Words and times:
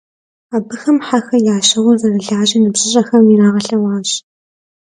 Абыхэм 0.55 0.97
хьэхэр 1.05 1.41
ящӀыгъуу 1.55 1.99
зэрылажьэр 2.01 2.61
ныбжьыщӀэхэм 2.61 3.25
ирагъэлъэгъуащ. 3.33 4.09